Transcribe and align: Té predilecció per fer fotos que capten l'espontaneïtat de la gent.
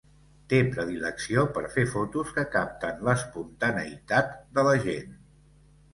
Té 0.53 0.59
predilecció 0.75 1.43
per 1.57 1.63
fer 1.75 1.83
fotos 1.91 2.33
que 2.37 2.47
capten 2.57 3.05
l'espontaneïtat 3.09 4.35
de 4.59 4.65
la 4.71 4.77
gent. 4.87 5.17